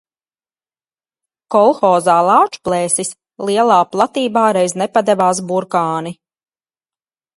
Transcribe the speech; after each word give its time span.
"Kolhozā 1.55 2.15
"Lāčplēsis" 2.29 3.11
lielā 3.49 3.77
platībā 3.93 4.47
reiz 4.59 4.75
nepadevās 4.83 5.43
burkāni." 5.53 6.15